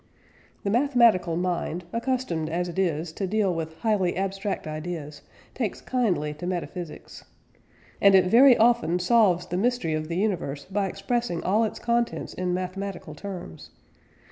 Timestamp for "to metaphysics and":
6.33-8.15